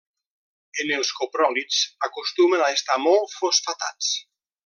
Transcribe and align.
En 0.83 0.93
els 0.95 1.11
copròlits 1.17 1.83
acostumen 2.09 2.65
a 2.65 2.71
estar 2.79 2.99
molt 3.05 3.39
fosfatats. 3.43 4.13